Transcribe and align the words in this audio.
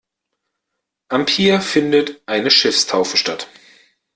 Am 1.09 1.27
Pier 1.27 1.61
findet 1.61 2.23
eine 2.25 2.49
Schiffstaufe 2.49 3.17
statt. 3.17 3.47